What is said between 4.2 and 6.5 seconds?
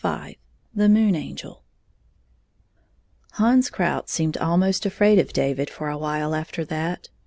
almost afraid of David for a while